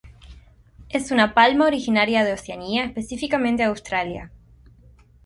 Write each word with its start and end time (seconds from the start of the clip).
Es 0.89 1.11
una 1.11 1.35
palma 1.35 1.67
originaria 1.67 2.23
de 2.23 2.33
Oceanía, 2.33 2.85
específicamente 2.85 3.61
de 3.61 3.69
Australia. 3.69 4.31